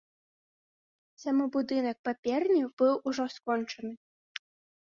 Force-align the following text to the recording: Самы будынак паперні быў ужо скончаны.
Самы 1.23 1.43
будынак 1.55 1.97
паперні 2.09 2.63
быў 2.83 2.93
ужо 3.13 3.23
скончаны. 3.37 3.91